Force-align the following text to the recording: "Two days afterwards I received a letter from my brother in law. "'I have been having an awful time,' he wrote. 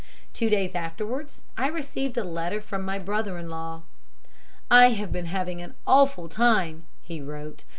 "Two 0.33 0.49
days 0.49 0.73
afterwards 0.73 1.43
I 1.59 1.67
received 1.67 2.17
a 2.17 2.23
letter 2.23 2.59
from 2.59 2.81
my 2.83 2.97
brother 2.97 3.37
in 3.37 3.51
law. 3.51 3.83
"'I 4.71 4.89
have 4.93 5.11
been 5.11 5.27
having 5.27 5.61
an 5.61 5.75
awful 5.85 6.27
time,' 6.27 6.87
he 7.03 7.21
wrote. 7.21 7.65